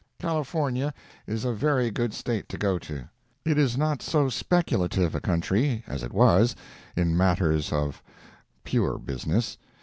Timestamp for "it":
3.45-3.59, 6.01-6.11